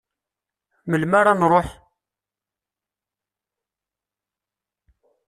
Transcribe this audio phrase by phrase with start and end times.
[0.89, 1.67] Melmi ara nruḥ?